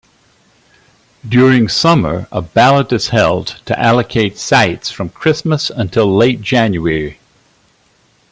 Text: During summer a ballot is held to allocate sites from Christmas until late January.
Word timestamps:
During 1.29 1.67
summer 1.69 2.27
a 2.31 2.41
ballot 2.41 2.91
is 2.91 3.09
held 3.09 3.59
to 3.65 3.79
allocate 3.79 4.35
sites 4.39 4.89
from 4.89 5.09
Christmas 5.09 5.69
until 5.69 6.11
late 6.17 6.41
January. 6.41 7.19